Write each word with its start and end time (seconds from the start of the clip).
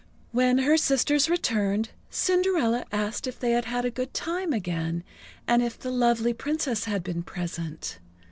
When 0.31 0.57
her 0.57 0.77
sisters 0.77 1.29
returned, 1.29 1.89
Cinderella 2.09 2.85
asked 2.91 3.27
if 3.27 3.39
they 3.39 3.51
had 3.51 3.65
had 3.65 3.85
a 3.85 3.91
good 3.91 4.15
time 4.15 4.51
again, 4.51 5.03
and 5.47 5.61
if 5.61 5.77
the 5.77 5.91
lovely 5.91 6.33
Princess 6.33 6.85
had 6.85 7.03
been 7.03 7.21
present. 7.21 7.99